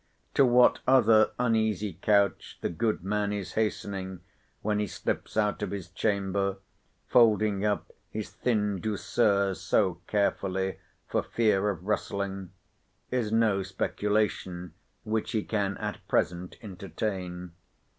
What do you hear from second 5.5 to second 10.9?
of his chamber, folding up his thin douceur so carefully